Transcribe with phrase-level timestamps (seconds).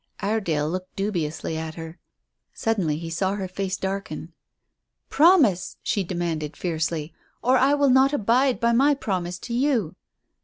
[0.19, 1.99] Iredale looked dubiously at her.
[2.55, 4.33] Suddenly he saw her face darken.
[5.11, 9.95] "Promise!" she demanded almost fiercely, "or I will not abide by my promise to you."